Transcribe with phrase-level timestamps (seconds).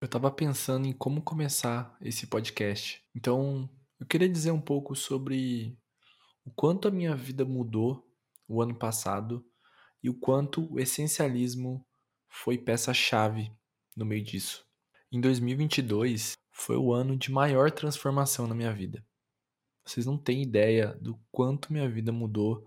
[0.00, 3.04] Eu estava pensando em como começar esse podcast.
[3.14, 3.68] Então,
[3.98, 5.78] eu queria dizer um pouco sobre
[6.42, 8.10] o quanto a minha vida mudou
[8.48, 9.44] o ano passado
[10.02, 11.86] e o quanto o essencialismo
[12.30, 13.52] foi peça-chave
[13.94, 14.66] no meio disso.
[15.12, 19.04] Em 2022 foi o ano de maior transformação na minha vida.
[19.84, 22.66] Vocês não têm ideia do quanto minha vida mudou,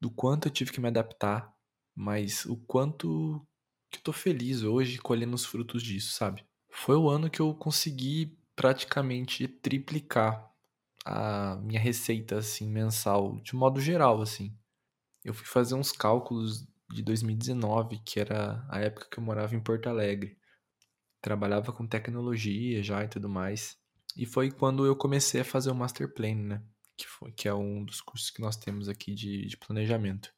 [0.00, 1.52] do quanto eu tive que me adaptar,
[1.92, 3.44] mas o quanto
[3.90, 6.46] que eu tô feliz hoje colhendo os frutos disso, sabe?
[6.74, 10.50] Foi o ano que eu consegui praticamente triplicar
[11.04, 14.56] a minha receita assim mensal, de modo geral assim.
[15.22, 19.60] Eu fui fazer uns cálculos de 2019, que era a época que eu morava em
[19.60, 20.36] Porto Alegre.
[21.20, 23.76] Trabalhava com tecnologia já e tudo mais.
[24.16, 26.62] E foi quando eu comecei a fazer o Master Plan, né?
[26.96, 30.32] Que, foi, que é um dos cursos que nós temos aqui de, de planejamento.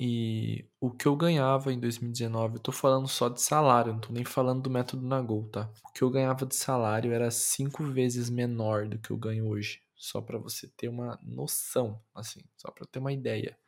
[0.00, 4.12] E o que eu ganhava em 2019, eu tô falando só de salário, não tô
[4.12, 5.68] nem falando do método Nagol, tá?
[5.84, 9.80] O que eu ganhava de salário era cinco vezes menor do que eu ganho hoje.
[9.96, 13.58] Só para você ter uma noção, assim, só para ter uma ideia.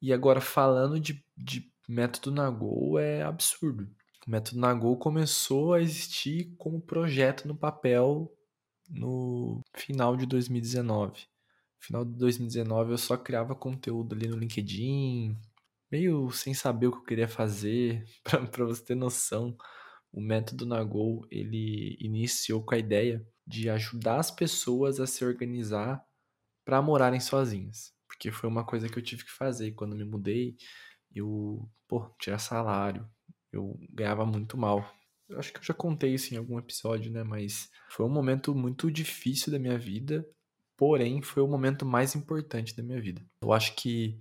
[0.00, 3.88] E agora, falando de, de método Nagol, é absurdo.
[4.26, 8.30] O método Nagol começou a existir como projeto no papel
[8.90, 11.22] no final de 2019.
[11.80, 15.36] Final de 2019 eu só criava conteúdo ali no LinkedIn,
[15.92, 18.02] meio sem saber o que eu queria fazer,
[18.50, 19.54] para você ter noção,
[20.10, 26.02] o método Nagol, ele iniciou com a ideia de ajudar as pessoas a se organizar
[26.64, 30.56] para morarem sozinhas, porque foi uma coisa que eu tive que fazer quando me mudei,
[31.14, 33.06] eu, pô, tinha salário,
[33.52, 34.90] eu ganhava muito mal.
[35.28, 38.54] Eu acho que eu já contei isso em algum episódio, né, mas foi um momento
[38.54, 40.26] muito difícil da minha vida,
[40.76, 43.24] porém foi o momento mais importante da minha vida.
[43.42, 44.18] Eu acho que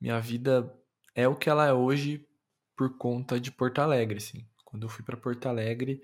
[0.00, 0.72] minha vida
[1.14, 2.26] é o que ela é hoje
[2.76, 4.46] por conta de Porto Alegre, assim.
[4.64, 6.02] Quando eu fui para Porto Alegre,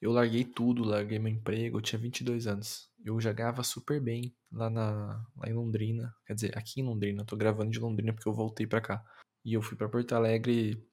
[0.00, 2.88] eu larguei tudo, larguei meu emprego, eu tinha 22 anos.
[3.04, 7.22] Eu já ganhava super bem lá, na, lá em Londrina, quer dizer, aqui em Londrina,
[7.22, 9.04] eu tô gravando de Londrina porque eu voltei para cá.
[9.44, 10.86] E eu fui para Porto Alegre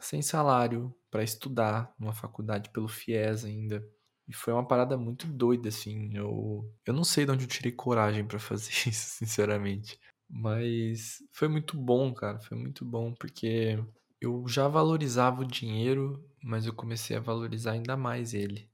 [0.00, 3.86] sem salário, para estudar numa faculdade pelo FIES ainda.
[4.26, 6.16] E foi uma parada muito doida, assim.
[6.16, 10.00] Eu, eu não sei de onde eu tirei coragem para fazer isso, sinceramente.
[10.32, 12.40] Mas foi muito bom, cara.
[12.40, 13.78] Foi muito bom porque
[14.18, 18.70] eu já valorizava o dinheiro, mas eu comecei a valorizar ainda mais ele.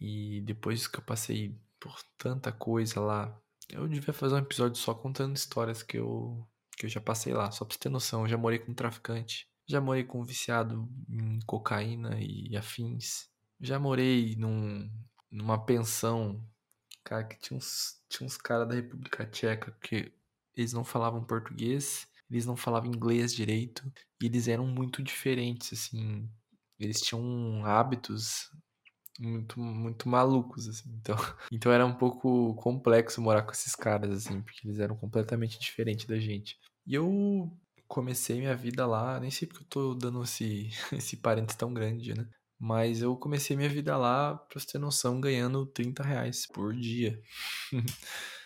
[0.00, 3.36] E depois que eu passei por tanta coisa lá,
[3.68, 6.46] eu devia fazer um episódio só contando histórias que eu,
[6.76, 7.50] que eu já passei lá.
[7.50, 10.24] Só pra você ter noção, eu já morei com um traficante, já morei com um
[10.24, 13.28] viciado em cocaína e afins,
[13.60, 14.88] já morei num,
[15.30, 16.44] numa pensão,
[17.02, 20.12] cara, que tinha uns, tinha uns caras da República Tcheca que
[20.56, 23.82] eles não falavam português, eles não falavam inglês direito,
[24.20, 26.28] e eles eram muito diferentes, assim.
[26.78, 28.50] Eles tinham hábitos
[29.18, 30.90] muito, muito malucos, assim.
[31.00, 31.16] Então,
[31.52, 36.06] então era um pouco complexo morar com esses caras, assim, porque eles eram completamente diferentes
[36.06, 36.58] da gente.
[36.86, 37.50] E eu
[37.86, 42.14] comecei minha vida lá, nem sei porque eu tô dando esse, esse parênteses tão grande,
[42.14, 42.26] né?
[42.58, 47.20] Mas eu comecei minha vida lá, pra você ter noção, ganhando 30 reais por dia.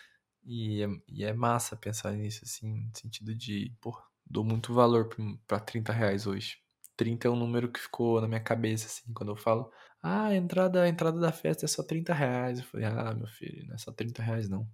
[0.47, 5.09] E é, e é massa pensar nisso, assim, no sentido de, pô, dou muito valor
[5.45, 6.57] pra 30 reais hoje.
[6.95, 9.69] 30 é um número que ficou na minha cabeça, assim, quando eu falo,
[10.01, 12.59] ah, a entrada, a entrada da festa é só 30 reais.
[12.59, 14.67] Eu falei, ah, meu filho, não é só 30 reais, não.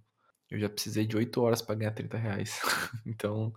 [0.48, 2.60] Eu já precisei de 8 horas para ganhar 30 reais.
[3.04, 3.52] então,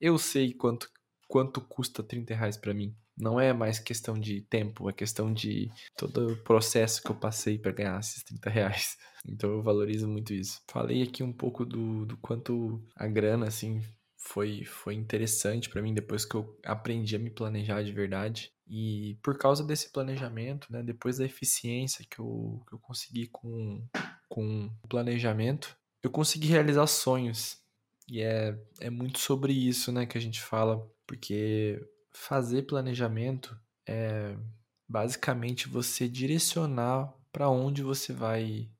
[0.00, 0.90] eu sei quanto,
[1.32, 2.94] quanto custa 30 reais pra mim.
[3.16, 7.58] Não é mais questão de tempo, é questão de todo o processo que eu passei
[7.58, 8.98] para ganhar esses 30 reais.
[9.24, 10.60] Então eu valorizo muito isso.
[10.66, 13.80] Falei aqui um pouco do, do quanto a grana, assim,
[14.16, 18.52] foi, foi interessante para mim depois que eu aprendi a me planejar de verdade.
[18.66, 23.86] E por causa desse planejamento, né, depois da eficiência que eu, que eu consegui com,
[24.28, 27.61] com o planejamento, eu consegui realizar sonhos.
[28.12, 33.58] E é, é muito sobre isso né, que a gente fala, porque fazer planejamento
[33.88, 34.36] é
[34.86, 38.70] basicamente você direcionar para onde você vai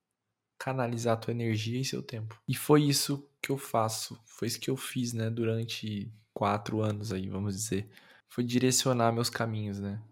[0.59, 2.39] canalizar a tua energia e seu tempo.
[2.47, 7.11] E foi isso que eu faço, foi isso que eu fiz, né, durante quatro anos
[7.11, 7.89] aí, vamos dizer.
[8.29, 10.03] Foi direcionar meus caminhos, né?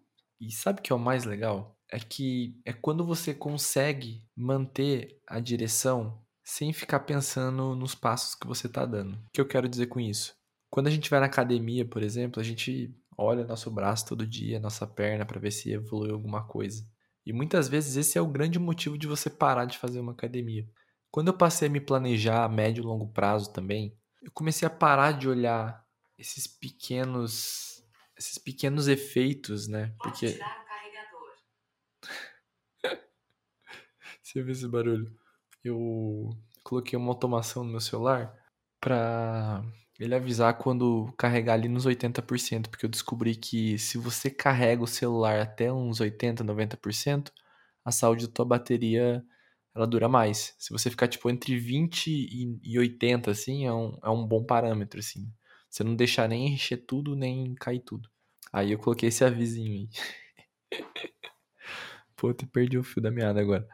[0.41, 1.77] E sabe o que é o mais legal?
[1.93, 8.45] É que é quando você consegue manter a direção sem ficar pensando nos passos que
[8.45, 9.15] você tá dando.
[9.15, 10.35] O que eu quero dizer com isso?
[10.69, 14.59] Quando a gente vai na academia, por exemplo, a gente olha nosso braço todo dia,
[14.59, 16.85] nossa perna, para ver se evoluiu alguma coisa.
[17.25, 20.69] E muitas vezes esse é o grande motivo de você parar de fazer uma academia.
[21.09, 24.71] Quando eu passei a me planejar a médio e longo prazo também, eu comecei a
[24.71, 25.87] parar de olhar
[26.19, 27.85] esses pequenos
[28.19, 29.95] esses pequenos efeitos, né?
[30.03, 30.37] Porque
[34.21, 35.17] Você viu esse barulho?
[35.65, 36.31] Eu
[36.65, 38.35] coloquei uma automação no meu celular
[38.81, 39.63] pra
[39.99, 44.87] ele avisar quando carregar ali nos 80%, porque eu descobri que se você carrega o
[44.87, 47.31] celular até uns 80, 90%,
[47.85, 49.23] a saúde da tua bateria
[49.75, 50.55] ela dura mais.
[50.59, 52.09] Se você ficar tipo entre 20
[52.63, 55.31] e 80 assim, é um, é um bom parâmetro assim.
[55.69, 58.09] Você não deixar nem encher tudo, nem cair tudo.
[58.53, 59.89] Aí eu coloquei esse avisinho aí.
[62.17, 63.67] Pô, eu perdi o fio da meada agora.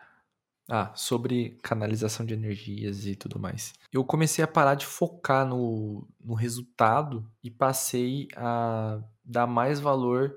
[0.68, 3.72] Ah, sobre canalização de energias e tudo mais.
[3.92, 10.36] Eu comecei a parar de focar no, no resultado e passei a dar mais valor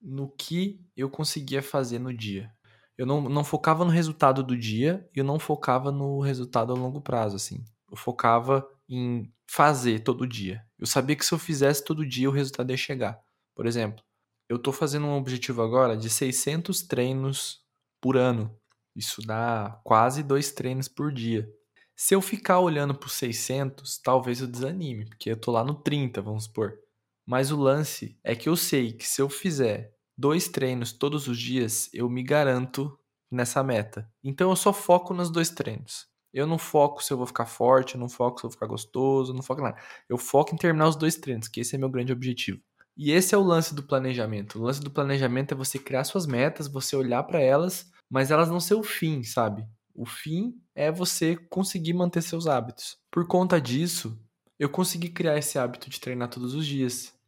[0.00, 2.50] no que eu conseguia fazer no dia.
[2.96, 6.76] Eu não, não focava no resultado do dia e eu não focava no resultado a
[6.76, 7.62] longo prazo, assim.
[7.90, 10.64] Eu focava em fazer todo dia.
[10.78, 13.20] Eu sabia que se eu fizesse todo dia o resultado ia chegar.
[13.54, 14.02] Por exemplo,
[14.48, 17.62] eu tô fazendo um objetivo agora de 600 treinos
[18.00, 18.50] por ano
[18.94, 21.48] isso dá quase dois treinos por dia.
[21.94, 25.74] Se eu ficar olhando para os 600, talvez eu desanime, porque eu tô lá no
[25.74, 26.78] 30, vamos supor.
[27.26, 31.38] Mas o lance é que eu sei que se eu fizer dois treinos todos os
[31.38, 32.98] dias, eu me garanto
[33.30, 34.10] nessa meta.
[34.22, 36.06] Então eu só foco nos dois treinos.
[36.32, 38.66] Eu não foco se eu vou ficar forte, eu não foco se eu vou ficar
[38.66, 39.80] gostoso, eu não foco em nada.
[40.08, 42.60] Eu foco em terminar os dois treinos, que esse é meu grande objetivo.
[42.96, 44.58] E esse é o lance do planejamento.
[44.58, 48.50] O lance do planejamento é você criar suas metas, você olhar para elas mas elas
[48.50, 49.66] não ser o fim, sabe?
[49.94, 52.98] O fim é você conseguir manter seus hábitos.
[53.10, 54.20] Por conta disso,
[54.58, 57.18] eu consegui criar esse hábito de treinar todos os dias,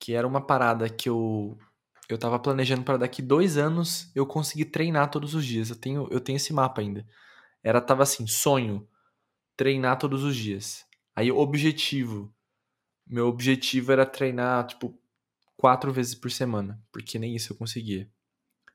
[0.00, 1.58] que era uma parada que eu
[2.08, 5.68] eu tava planejando para daqui dois anos eu conseguir treinar todos os dias.
[5.68, 7.06] Eu tenho eu tenho esse mapa ainda.
[7.62, 8.88] Era tava assim sonho
[9.54, 10.86] treinar todos os dias.
[11.14, 12.34] Aí objetivo,
[13.06, 14.98] meu objetivo era treinar tipo
[15.58, 18.10] quatro vezes por semana, porque nem isso eu conseguia.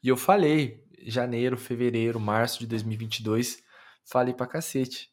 [0.03, 3.63] E eu falei, janeiro, fevereiro, março de 2022,
[4.05, 5.09] falei pra cacete.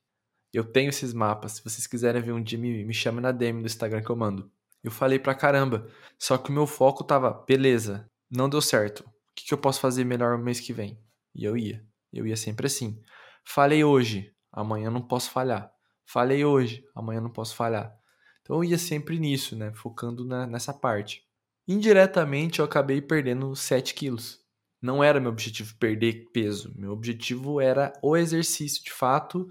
[0.53, 1.53] Eu tenho esses mapas.
[1.53, 4.17] Se vocês quiserem ver um dia, me, me chama na DM do Instagram que eu
[4.17, 4.51] mando.
[4.83, 5.89] Eu falei pra caramba.
[6.19, 9.01] Só que o meu foco tava, beleza, não deu certo.
[9.01, 10.99] O que, que eu posso fazer melhor no mês que vem?
[11.35, 11.85] E eu ia.
[12.13, 13.03] Eu ia sempre assim.
[13.45, 15.71] Falei hoje, amanhã não posso falhar.
[16.07, 17.95] Falei hoje, amanhã não posso falhar.
[18.41, 19.73] Então eu ia sempre nisso, né?
[19.75, 21.23] Focando na, nessa parte.
[21.67, 24.48] Indiretamente eu acabei perdendo 7 quilos
[24.81, 26.73] não era meu objetivo perder peso.
[26.77, 29.49] Meu objetivo era o exercício de fato,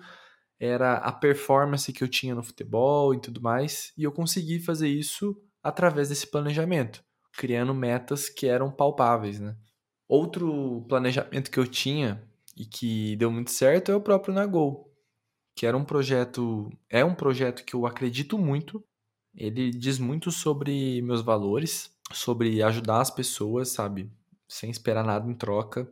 [0.59, 3.93] era a performance que eu tinha no futebol e tudo mais.
[3.97, 7.03] E eu consegui fazer isso através desse planejamento,
[7.33, 9.55] criando metas que eram palpáveis, né?
[10.07, 12.23] Outro planejamento que eu tinha
[12.55, 14.91] e que deu muito certo é o próprio Nagol,
[15.55, 18.83] que era um projeto, é um projeto que eu acredito muito.
[19.35, 24.09] Ele diz muito sobre meus valores, sobre ajudar as pessoas, sabe?
[24.47, 25.91] Sem esperar nada em troca.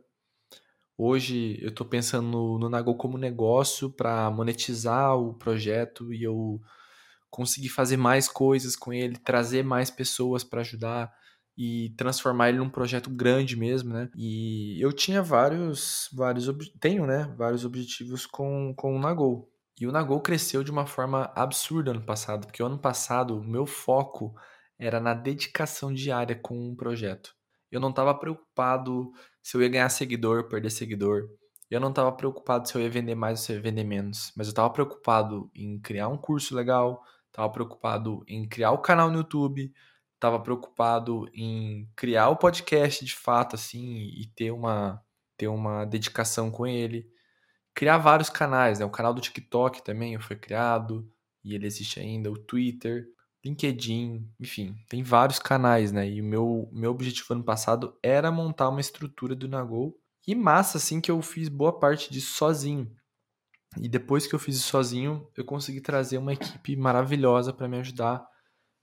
[0.98, 6.60] Hoje eu estou pensando no, no Nagol como negócio para monetizar o projeto e eu
[7.30, 11.12] conseguir fazer mais coisas com ele, trazer mais pessoas para ajudar
[11.56, 14.08] e transformar ele num projeto grande mesmo, né?
[14.16, 16.46] E eu tinha vários, vários
[16.80, 17.34] tenho, né?
[17.36, 19.50] Vários objetivos com, com o Nagol.
[19.78, 23.66] E o Nagol cresceu de uma forma absurda ano passado, porque ano passado o meu
[23.66, 24.34] foco
[24.78, 27.35] era na dedicação diária com o projeto.
[27.70, 31.28] Eu não estava preocupado se eu ia ganhar seguidor, perder seguidor.
[31.70, 34.32] Eu não estava preocupado se eu ia vender mais ou se eu ia vender menos.
[34.36, 39.10] Mas eu estava preocupado em criar um curso legal, estava preocupado em criar o canal
[39.10, 39.72] no YouTube,
[40.14, 45.02] estava preocupado em criar o podcast de fato, assim, e ter uma,
[45.36, 47.08] ter uma dedicação com ele.
[47.74, 48.84] Criar vários canais, né?
[48.84, 51.10] O canal do TikTok também foi criado
[51.44, 53.06] e ele existe ainda, o Twitter.
[53.46, 56.08] LinkedIn, enfim, tem vários canais, né?
[56.08, 59.96] E o meu, meu objetivo ano passado era montar uma estrutura do Nagol.
[60.26, 62.90] E massa, assim, que eu fiz boa parte disso sozinho.
[63.80, 67.78] E depois que eu fiz isso sozinho, eu consegui trazer uma equipe maravilhosa para me
[67.78, 68.26] ajudar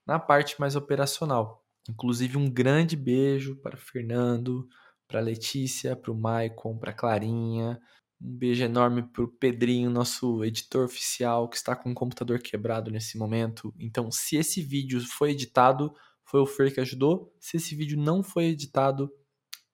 [0.05, 1.63] na parte mais operacional.
[1.89, 4.67] Inclusive, um grande beijo para Fernando,
[5.08, 7.79] para Letícia, para o Maicon, para Clarinha,
[8.24, 13.18] um beijo enorme pro Pedrinho, nosso editor oficial, que está com o computador quebrado nesse
[13.18, 13.74] momento.
[13.77, 17.36] Então, se esse vídeo foi editado, foi o Fer que ajudou.
[17.39, 19.12] Se esse vídeo não foi editado,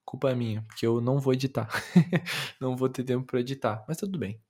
[0.03, 1.69] culpa minha, porque eu não vou editar.
[2.59, 4.41] não vou ter tempo para editar, mas tudo bem.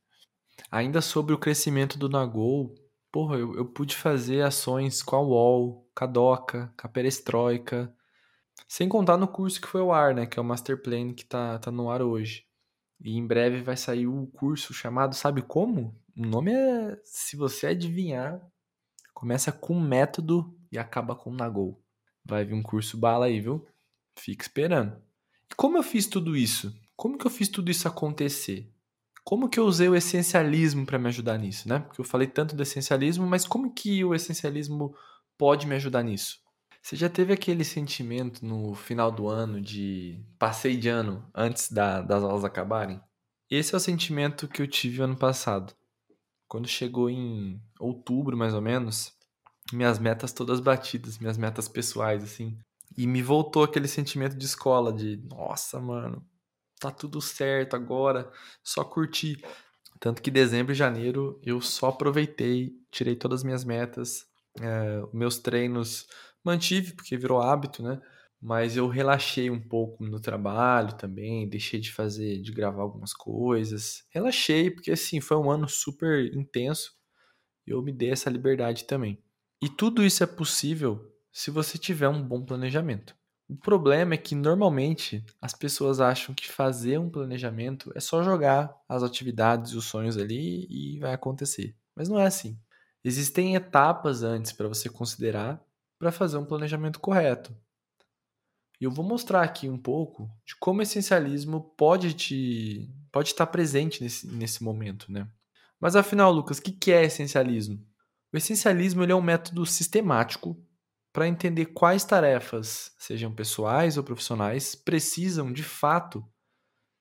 [0.71, 2.73] Ainda sobre o crescimento do Nagol,
[3.11, 7.93] porra, eu, eu pude fazer ações com a UOL, com a DOCA, com a Perestroika,
[8.67, 11.25] sem contar no curso que foi ao ar, né, que é o Master Plan que
[11.25, 12.48] tá, tá no ar hoje.
[13.01, 15.95] E em breve vai sair o curso chamado Sabe Como?
[16.17, 18.41] O nome é, se você adivinhar,
[19.13, 21.81] começa com método e acaba com Nagol.
[22.25, 23.65] Vai vir um curso bala aí, viu?
[24.17, 25.01] Fica esperando.
[25.49, 26.77] E como eu fiz tudo isso?
[26.95, 28.69] Como que eu fiz tudo isso acontecer?
[29.29, 31.81] como que eu usei o essencialismo para me ajudar nisso, né?
[31.81, 34.95] Porque eu falei tanto do essencialismo, mas como que o essencialismo
[35.37, 36.39] pode me ajudar nisso?
[36.81, 42.01] Você já teve aquele sentimento no final do ano de passei de ano antes da,
[42.01, 43.01] das aulas acabarem?
[43.49, 45.73] Esse é o sentimento que eu tive ano passado.
[46.47, 49.13] Quando chegou em outubro, mais ou menos,
[49.73, 52.57] minhas metas todas batidas, minhas metas pessoais, assim.
[52.97, 56.25] E me voltou aquele sentimento de escola, de nossa, mano,
[56.79, 58.31] tá tudo certo agora,
[58.63, 59.43] só curtir.
[59.99, 64.25] Tanto que dezembro e janeiro eu só aproveitei, tirei todas as minhas metas,
[64.59, 66.07] é, meus treinos
[66.43, 68.01] mantive, porque virou hábito, né?
[68.41, 74.05] Mas eu relaxei um pouco no trabalho também, deixei de fazer, de gravar algumas coisas.
[74.09, 76.93] Relaxei, porque assim, foi um ano super intenso
[77.67, 79.21] e eu me dei essa liberdade também.
[79.61, 83.13] E tudo isso é possível se você tiver um bom planejamento.
[83.49, 88.73] O problema é que normalmente as pessoas acham que fazer um planejamento é só jogar
[88.87, 91.75] as atividades e os sonhos ali e vai acontecer.
[91.95, 92.57] Mas não é assim.
[93.03, 95.59] Existem etapas antes para você considerar
[95.99, 97.55] para fazer um planejamento correto.
[98.79, 103.47] E eu vou mostrar aqui um pouco de como o essencialismo pode te pode estar
[103.47, 105.29] presente nesse, nesse momento, né?
[105.79, 107.85] Mas afinal, Lucas, o que é essencialismo?
[108.31, 110.55] O essencialismo ele é um método sistemático
[111.11, 116.23] para entender quais tarefas, sejam pessoais ou profissionais, precisam de fato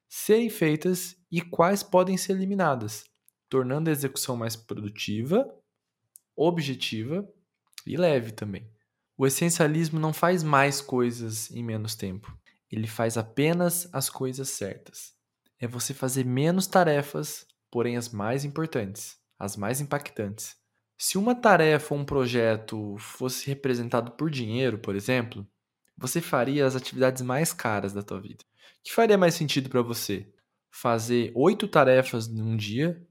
[0.08, 3.04] serem feitas e quais podem ser eliminadas,
[3.48, 5.46] tornando a execução mais produtiva,
[6.34, 7.28] objetiva
[7.86, 8.68] e leve também.
[9.20, 12.32] O essencialismo não faz mais coisas em menos tempo.
[12.70, 15.12] Ele faz apenas as coisas certas.
[15.58, 20.56] É você fazer menos tarefas, porém as mais importantes, as mais impactantes.
[20.96, 25.44] Se uma tarefa ou um projeto fosse representado por dinheiro, por exemplo,
[25.96, 28.44] você faria as atividades mais caras da tua vida.
[28.44, 30.32] O que faria mais sentido para você?
[30.70, 33.04] Fazer oito tarefas num dia,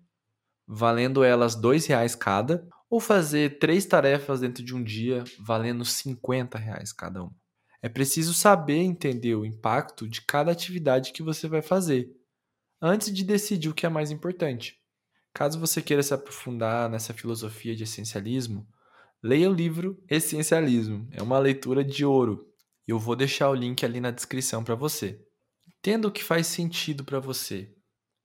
[0.65, 6.57] valendo elas dois reais cada, ou fazer três tarefas dentro de um dia valendo 50
[6.57, 7.35] reais cada uma.
[7.81, 12.09] É preciso saber entender o impacto de cada atividade que você vai fazer
[12.81, 14.79] antes de decidir o que é mais importante.
[15.33, 18.67] Caso você queira se aprofundar nessa filosofia de essencialismo,
[19.21, 21.07] leia o livro Essencialismo.
[21.11, 22.47] É uma leitura de ouro.
[22.87, 25.23] E eu vou deixar o link ali na descrição para você.
[25.67, 27.73] Entenda o que faz sentido para você.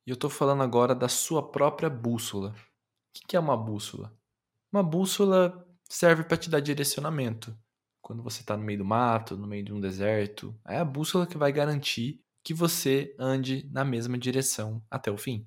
[0.06, 2.50] E eu estou falando agora da sua própria bússola.
[2.50, 4.16] O que é uma bússola?
[4.72, 7.54] Uma bússola serve para te dar direcionamento.
[8.00, 11.26] Quando você está no meio do mato, no meio de um deserto, é a bússola
[11.26, 15.46] que vai garantir que você ande na mesma direção até o fim.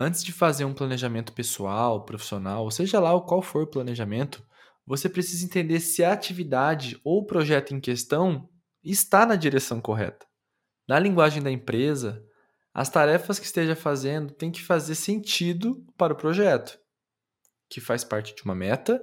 [0.00, 4.44] Antes de fazer um planejamento pessoal, profissional, seja lá qual for o planejamento,
[4.84, 8.50] você precisa entender se a atividade ou o projeto em questão
[8.82, 10.26] está na direção correta.
[10.88, 12.20] Na linguagem da empresa,
[12.74, 16.80] as tarefas que esteja fazendo têm que fazer sentido para o projeto
[17.70, 19.00] que faz parte de uma meta,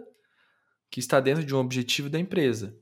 [0.92, 2.78] que está dentro de um objetivo da empresa.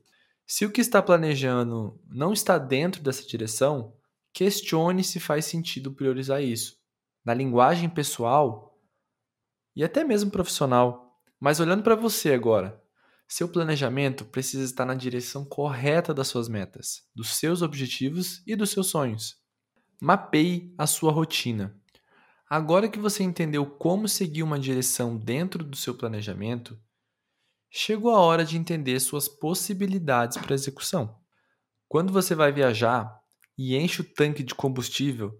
[0.46, 3.96] Se o que está planejando não está dentro dessa direção,
[4.32, 6.76] questione se faz sentido priorizar isso.
[7.24, 8.78] Na linguagem pessoal
[9.74, 11.18] e até mesmo profissional.
[11.40, 12.80] Mas olhando para você agora,
[13.28, 18.70] seu planejamento precisa estar na direção correta das suas metas, dos seus objetivos e dos
[18.70, 19.36] seus sonhos.
[20.00, 21.76] Mapeie a sua rotina.
[22.48, 26.78] Agora que você entendeu como seguir uma direção dentro do seu planejamento,
[27.68, 31.18] chegou a hora de entender suas possibilidades para execução.
[31.88, 33.20] Quando você vai viajar
[33.58, 35.36] e enche o tanque de combustível,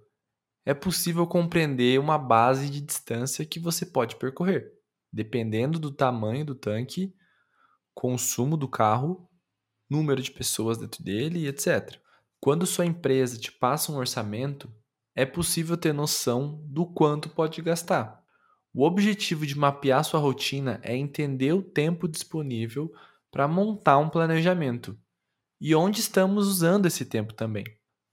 [0.65, 4.73] é possível compreender uma base de distância que você pode percorrer,
[5.13, 7.15] dependendo do tamanho do tanque,
[7.95, 9.31] consumo do carro,
[9.89, 12.01] número de pessoas dentro dele, etc.
[12.41, 14.69] Quando sua empresa te passa um orçamento,
[15.17, 18.23] é possível ter noção do quanto pode gastar.
[18.73, 22.93] O objetivo de mapear sua rotina é entender o tempo disponível
[23.31, 24.97] para montar um planejamento
[25.59, 27.65] e onde estamos usando esse tempo também.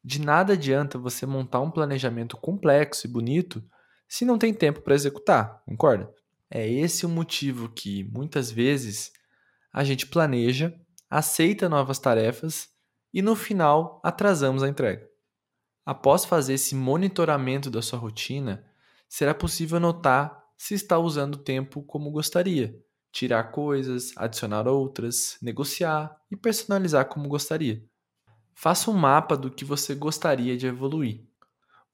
[0.01, 3.61] De nada adianta você montar um planejamento complexo e bonito
[4.07, 6.09] se não tem tempo para executar, concorda?
[6.49, 9.11] É esse o motivo que muitas vezes
[9.73, 10.73] a gente planeja,
[11.09, 12.69] aceita novas tarefas
[13.13, 15.12] e no final atrasamos a entrega.
[15.85, 18.65] Após fazer esse monitoramento da sua rotina,
[19.09, 22.73] será possível notar se está usando o tempo como gostaria,
[23.11, 27.83] tirar coisas, adicionar outras, negociar e personalizar como gostaria.
[28.55, 31.25] Faça um mapa do que você gostaria de evoluir.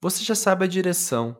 [0.00, 1.36] Você já sabe a direção,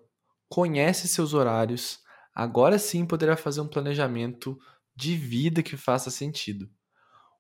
[0.49, 2.01] conhece seus horários,
[2.35, 4.59] agora sim poderá fazer um planejamento
[4.97, 6.69] de vida que faça sentido.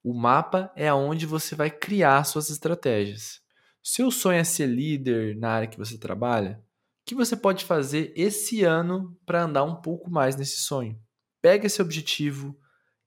[0.02, 3.40] O mapa é aonde você vai criar suas estratégias.
[3.83, 6.63] Seu sonho é ser líder na área que você trabalha?
[7.11, 10.97] que você pode fazer esse ano para andar um pouco mais nesse sonho?
[11.43, 12.57] Pega esse objetivo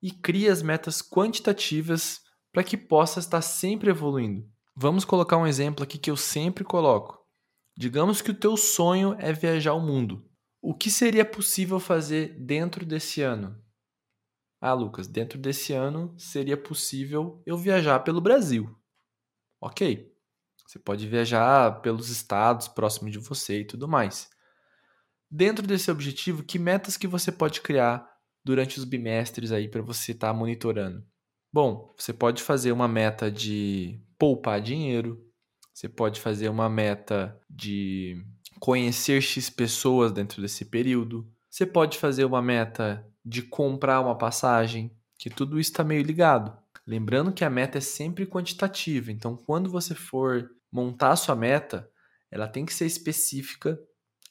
[0.01, 2.19] e crie as metas quantitativas
[2.51, 4.45] para que possa estar sempre evoluindo.
[4.75, 7.17] Vamos colocar um exemplo aqui que eu sempre coloco.
[7.77, 10.29] Digamos que o teu sonho é viajar o mundo.
[10.61, 13.57] O que seria possível fazer dentro desse ano?
[14.59, 18.69] Ah, Lucas, dentro desse ano seria possível eu viajar pelo Brasil.
[19.61, 20.12] Ok.
[20.65, 24.29] Você pode viajar pelos estados próximos de você e tudo mais.
[25.29, 28.07] Dentro desse objetivo, que metas que você pode criar
[28.43, 31.03] durante os bimestres aí para você estar tá monitorando?
[31.51, 35.23] Bom, você pode fazer uma meta de poupar dinheiro,
[35.73, 38.23] você pode fazer uma meta de
[38.59, 44.95] conhecer X pessoas dentro desse período, você pode fazer uma meta de comprar uma passagem,
[45.17, 46.57] que tudo isso está meio ligado.
[46.85, 51.89] Lembrando que a meta é sempre quantitativa, então quando você for montar a sua meta,
[52.29, 53.79] ela tem que ser específica,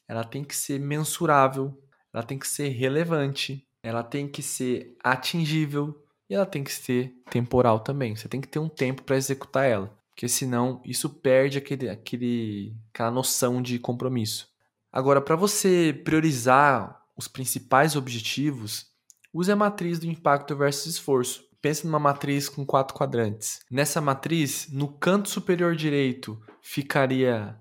[0.06, 1.80] ela tem que ser mensurável,
[2.12, 7.14] ela tem que ser relevante, ela tem que ser atingível e ela tem que ser
[7.30, 8.14] temporal também.
[8.14, 12.76] Você tem que ter um tempo para executar ela, porque senão isso perde aquele, aquele,
[12.92, 14.48] aquela noção de compromisso.
[14.90, 18.86] Agora, para você priorizar os principais objetivos,
[19.32, 21.44] use a matriz do impacto versus esforço.
[21.62, 23.60] Pense numa matriz com quatro quadrantes.
[23.70, 27.56] Nessa matriz, no canto superior direito, ficaria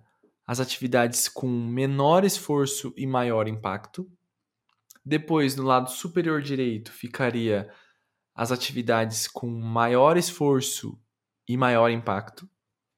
[0.45, 4.11] as atividades com menor esforço e maior impacto.
[5.05, 7.71] Depois, no lado superior direito, ficaria
[8.33, 10.99] as atividades com maior esforço
[11.47, 12.49] e maior impacto.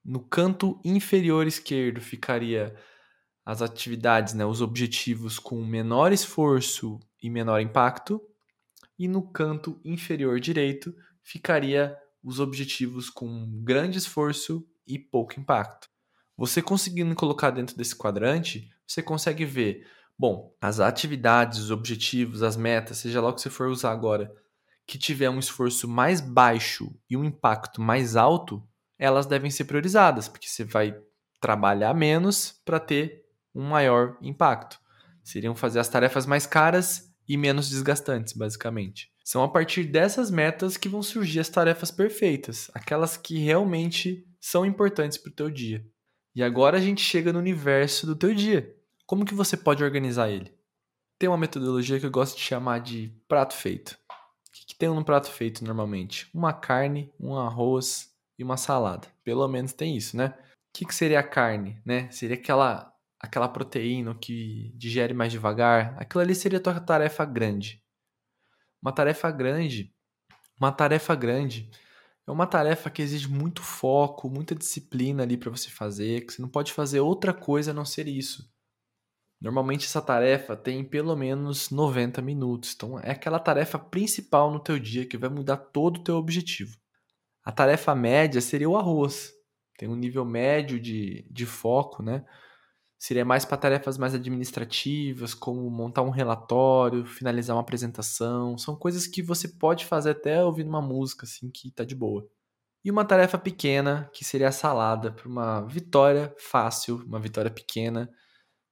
[0.02, 2.74] No canto inferior esquerdo ficaria
[3.44, 8.22] as atividades, né, os objetivos com menor esforço e menor impacto
[8.98, 15.88] e no canto inferior direito ficaria os objetivos com grande esforço e pouco impacto.
[16.36, 19.86] Você conseguindo colocar dentro desse quadrante, você consegue ver,
[20.18, 24.34] bom, as atividades, os objetivos, as metas, seja lá o que você for usar agora,
[24.86, 28.62] que tiver um esforço mais baixo e um impacto mais alto,
[28.98, 30.98] elas devem ser priorizadas, porque você vai
[31.40, 34.80] trabalhar menos para ter um maior impacto.
[35.22, 39.12] Seriam fazer as tarefas mais caras e menos desgastantes, basicamente.
[39.24, 44.66] São a partir dessas metas que vão surgir as tarefas perfeitas, aquelas que realmente são
[44.66, 45.84] importantes para o teu dia.
[46.34, 48.76] E agora a gente chega no universo do teu dia.
[49.06, 50.52] Como que você pode organizar ele?
[51.18, 53.98] Tem uma metodologia que eu gosto de chamar de prato feito.
[54.10, 56.28] O que, que tem no prato feito normalmente?
[56.34, 59.08] Uma carne, um arroz e uma salada.
[59.22, 60.34] Pelo menos tem isso, né?
[60.36, 62.10] O que, que seria a carne, né?
[62.10, 62.93] Seria aquela
[63.24, 67.82] aquela proteína que digere mais devagar, aquilo ali seria tua tarefa grande.
[68.82, 69.94] Uma tarefa grande,
[70.60, 71.70] uma tarefa grande
[72.26, 76.42] é uma tarefa que exige muito foco, muita disciplina ali para você fazer, que você
[76.42, 78.46] não pode fazer outra coisa a não ser isso.
[79.40, 84.78] Normalmente essa tarefa tem pelo menos 90 minutos, então é aquela tarefa principal no teu
[84.78, 86.76] dia que vai mudar todo o teu objetivo.
[87.42, 89.32] A tarefa média seria o arroz.
[89.78, 92.24] Tem um nível médio de, de foco, né?
[93.04, 98.56] Seria mais para tarefas mais administrativas, como montar um relatório, finalizar uma apresentação.
[98.56, 102.26] São coisas que você pode fazer até ouvindo uma música, assim, que tá de boa.
[102.82, 108.10] E uma tarefa pequena, que seria a salada, para uma vitória fácil, uma vitória pequena,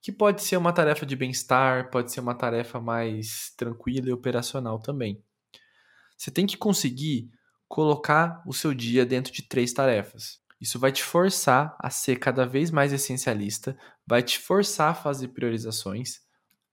[0.01, 4.79] que pode ser uma tarefa de bem-estar, pode ser uma tarefa mais tranquila e operacional
[4.79, 5.23] também.
[6.17, 7.31] Você tem que conseguir
[7.69, 10.42] colocar o seu dia dentro de três tarefas.
[10.63, 15.27] Isso vai te forçar a ser cada vez mais essencialista, vai te forçar a fazer
[15.29, 16.21] priorizações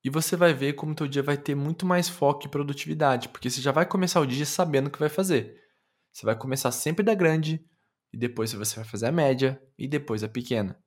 [0.03, 3.49] e você vai ver como teu dia vai ter muito mais foco e produtividade, porque
[3.49, 5.59] você já vai começar o dia sabendo o que vai fazer.
[6.11, 7.65] Você vai começar sempre da grande
[8.13, 10.79] e depois você vai fazer a média e depois a pequena.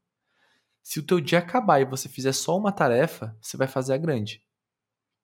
[0.81, 3.99] Se o teu dia acabar e você fizer só uma tarefa, você vai fazer a
[3.99, 4.45] grande.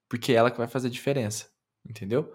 [0.08, 1.48] Porque é ela que vai fazer a diferença,
[1.88, 2.28] entendeu?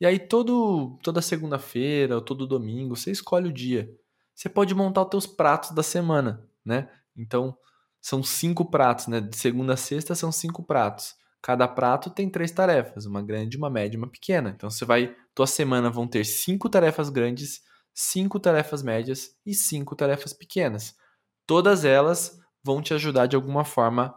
[0.00, 3.92] E aí todo toda segunda-feira ou todo domingo, você escolhe o dia
[4.38, 6.88] você pode montar os teus pratos da semana, né?
[7.16, 7.58] Então,
[8.00, 9.20] são cinco pratos, né?
[9.20, 11.16] De segunda a sexta são cinco pratos.
[11.42, 14.50] Cada prato tem três tarefas, uma grande, uma média e uma pequena.
[14.50, 19.96] Então, você vai, tua semana vão ter cinco tarefas grandes, cinco tarefas médias e cinco
[19.96, 20.94] tarefas pequenas.
[21.44, 24.14] Todas elas vão te ajudar de alguma forma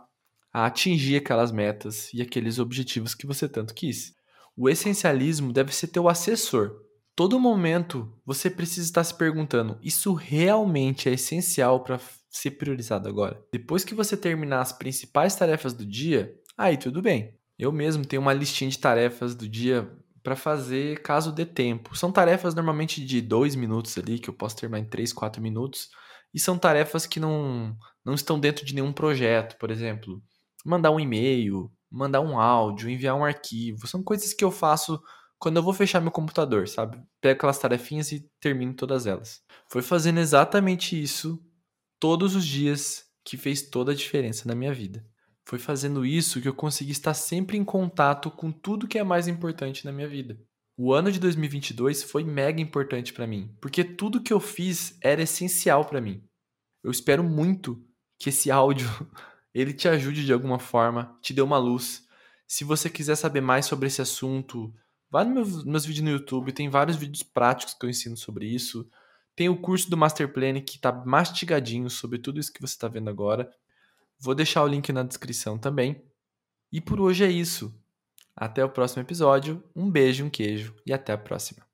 [0.53, 4.13] a atingir aquelas metas e aqueles objetivos que você tanto quis.
[4.55, 11.09] O essencialismo deve ser teu assessor todo momento você precisa estar se perguntando: isso realmente
[11.09, 13.43] é essencial para ser priorizado agora?
[13.51, 17.35] Depois que você terminar as principais tarefas do dia, aí tudo bem.
[17.57, 19.87] Eu mesmo tenho uma listinha de tarefas do dia
[20.23, 21.95] para fazer caso dê tempo.
[21.95, 25.89] São tarefas normalmente de dois minutos ali, que eu posso terminar em três, quatro minutos.
[26.33, 29.57] E são tarefas que não, não estão dentro de nenhum projeto.
[29.57, 30.21] Por exemplo,
[30.65, 33.87] mandar um e-mail, mandar um áudio, enviar um arquivo.
[33.87, 35.01] São coisas que eu faço
[35.41, 37.01] quando eu vou fechar meu computador, sabe?
[37.19, 39.41] Pego aquelas tarefinhas e termino todas elas.
[39.67, 41.43] Foi fazendo exatamente isso
[41.99, 45.03] todos os dias que fez toda a diferença na minha vida.
[45.43, 49.27] Foi fazendo isso que eu consegui estar sempre em contato com tudo que é mais
[49.27, 50.39] importante na minha vida.
[50.77, 55.23] O ano de 2022 foi mega importante para mim, porque tudo que eu fiz era
[55.23, 56.23] essencial para mim.
[56.83, 57.83] Eu espero muito
[58.19, 58.87] que esse áudio
[59.55, 62.05] ele te ajude de alguma forma, te dê uma luz.
[62.47, 64.71] Se você quiser saber mais sobre esse assunto,
[65.11, 68.47] vá nos meus, meus vídeos no YouTube, tem vários vídeos práticos que eu ensino sobre
[68.47, 68.89] isso.
[69.35, 72.87] Tem o curso do Master Plan que está mastigadinho sobre tudo isso que você está
[72.87, 73.51] vendo agora.
[74.19, 76.01] Vou deixar o link na descrição também.
[76.71, 77.73] E por hoje é isso.
[78.35, 79.63] Até o próximo episódio.
[79.75, 81.70] Um beijo, um queijo e até a próxima.